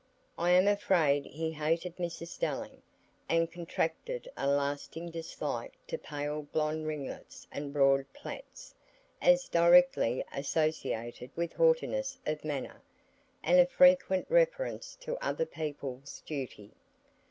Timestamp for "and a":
13.43-13.67